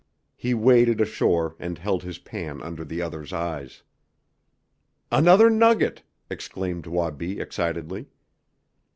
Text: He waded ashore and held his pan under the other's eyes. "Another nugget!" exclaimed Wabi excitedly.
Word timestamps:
He 0.35 0.55
waded 0.55 0.99
ashore 0.99 1.55
and 1.59 1.77
held 1.77 2.01
his 2.01 2.17
pan 2.17 2.59
under 2.63 2.83
the 2.83 3.03
other's 3.03 3.31
eyes. 3.31 3.83
"Another 5.11 5.47
nugget!" 5.47 6.01
exclaimed 6.27 6.87
Wabi 6.87 7.39
excitedly. 7.39 8.07